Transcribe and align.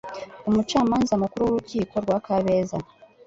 umucamanza 0.49 1.13
mukuru 1.21 1.43
wurukiko 1.45 1.95
rwa 2.03 2.17
kabeza 2.25 2.77